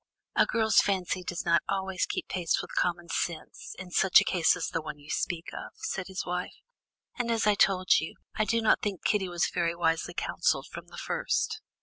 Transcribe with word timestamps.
"A 0.35 0.47
girl's 0.47 0.79
fancy 0.79 1.23
does 1.23 1.45
not 1.45 1.61
always 1.69 2.07
keep 2.07 2.27
pace 2.27 2.59
with 2.59 2.73
common 2.73 3.07
sense, 3.09 3.75
in 3.77 3.91
such 3.91 4.19
a 4.19 4.23
case 4.23 4.55
as 4.55 4.69
the 4.69 4.81
one 4.81 4.97
you 4.97 5.11
speak 5.11 5.49
of," 5.53 5.73
said 5.75 6.07
his 6.07 6.25
wife. 6.25 6.55
"And 7.19 7.29
as 7.29 7.45
I 7.45 7.53
told 7.53 7.99
you, 7.99 8.15
I 8.33 8.45
do 8.45 8.63
not 8.63 8.81
think 8.81 9.03
Kitty 9.05 9.29
was 9.29 9.51
very 9.53 9.75
wisely 9.75 10.15
counselled 10.15 10.65
from 10.71 10.87
the 10.87 10.97
first." 10.97 11.61